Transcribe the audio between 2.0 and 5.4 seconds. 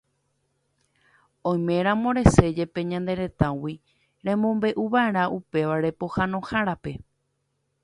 resẽjepe ñane retãgui, remombe'uva'erã